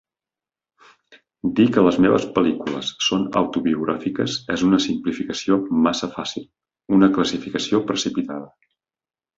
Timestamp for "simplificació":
4.89-5.63